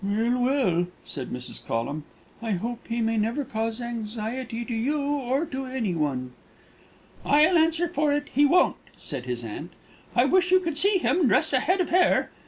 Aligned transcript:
"Well, 0.03 0.41
well," 0.41 0.87
said 1.05 1.29
Mrs. 1.29 1.63
Collum, 1.63 2.05
"I 2.41 2.53
hope 2.53 2.87
he 2.87 3.01
never 3.01 3.43
may 3.43 3.49
cause 3.51 3.79
anxiety 3.79 4.65
to 4.65 4.73
you, 4.73 4.99
or 4.99 5.45
to 5.45 5.67
any 5.67 5.93
one." 5.93 6.33
"I'll 7.23 7.55
answer 7.55 7.87
for 7.87 8.11
it, 8.11 8.29
he 8.33 8.43
won't," 8.43 8.77
said 8.97 9.27
his 9.27 9.43
aunt. 9.43 9.73
"I 10.15 10.25
wish 10.25 10.49
you 10.51 10.59
could 10.59 10.79
see 10.79 10.97
him 10.97 11.27
dress 11.27 11.53
a 11.53 11.59
head 11.59 11.79
of 11.81 11.91
hair." 11.91 12.31